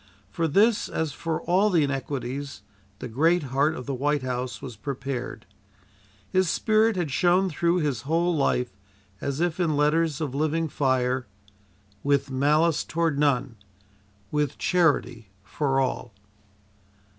For 0.31 0.47
this, 0.47 0.89
as 0.89 1.13
for 1.13 1.43
all 1.43 1.69
the 1.69 1.83
inequities 1.83 2.63
the 2.97 3.07
great 3.07 3.43
heart 3.53 3.75
of 3.75 3.85
the 3.85 3.93
White 3.93 4.23
House 4.23 4.59
was 4.59 4.75
prepared. 4.75 5.45
His 6.27 6.49
spirit 6.49 6.95
had 6.95 7.11
shone 7.11 7.51
through 7.51 7.81
his 7.81 8.01
whole 8.01 8.35
life 8.35 8.71
as 9.21 9.39
if 9.39 9.59
in 9.59 9.77
letters 9.77 10.19
of 10.19 10.33
living 10.33 10.69
fire: 10.69 11.27
"With 12.01 12.31
malice 12.31 12.83
toward 12.83 13.19
none; 13.19 13.57
with 14.31 14.57
charity 14.57 15.29
for 15.43 15.79
all." 15.79 16.15